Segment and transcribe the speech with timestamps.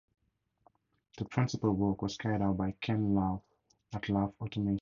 [1.19, 3.43] The principal work was carried out by Ken Louth
[3.93, 4.79] at Louth Automation.